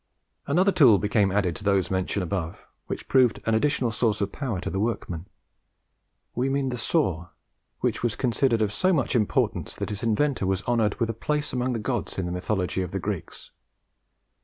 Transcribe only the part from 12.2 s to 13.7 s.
the mythology of the Greeks.